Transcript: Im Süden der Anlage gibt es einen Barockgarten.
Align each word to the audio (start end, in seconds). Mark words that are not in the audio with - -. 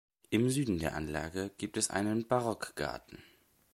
Im 0.31 0.49
Süden 0.49 0.79
der 0.79 0.95
Anlage 0.95 1.51
gibt 1.59 1.77
es 1.77 1.91
einen 1.91 2.27
Barockgarten. 2.27 3.19